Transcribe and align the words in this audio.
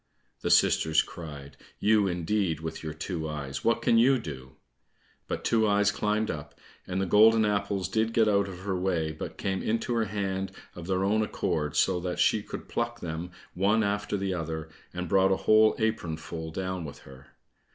The 0.39 0.49
sisters 0.49 1.03
cried, 1.03 1.57
"You 1.79 2.07
indeed, 2.07 2.59
with 2.59 2.81
your 2.81 2.91
two 2.95 3.29
eyes, 3.29 3.63
what 3.63 3.83
can 3.83 3.99
you 3.99 4.17
do?" 4.17 4.53
But 5.27 5.43
Two 5.45 5.67
eyes 5.67 5.91
climbed 5.91 6.31
up, 6.31 6.59
and 6.87 6.99
the 6.99 7.05
golden 7.05 7.45
apples 7.45 7.87
did 7.87 8.11
get 8.11 8.27
out 8.27 8.47
of 8.47 8.61
her 8.61 8.75
way, 8.75 9.11
but 9.11 9.37
came 9.37 9.61
into 9.61 9.93
her 9.93 10.05
hand 10.05 10.53
of 10.73 10.87
their 10.87 11.03
own 11.03 11.21
accord, 11.21 11.75
so 11.75 11.99
that 11.99 12.17
she 12.17 12.41
could 12.41 12.67
pluck 12.67 12.99
them 12.99 13.29
one 13.53 13.83
after 13.83 14.17
the 14.17 14.33
other, 14.33 14.69
and 14.91 15.07
brought 15.07 15.31
a 15.31 15.37
whole 15.45 15.75
apronful 15.77 16.49
down 16.51 16.83
with 16.83 17.01
her. 17.01 17.35